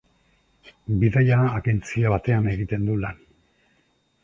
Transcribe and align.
Bidaia-agentzia 1.03 2.15
batean 2.15 2.51
egiten 2.57 2.91
du 2.91 2.99
lan. 3.07 3.23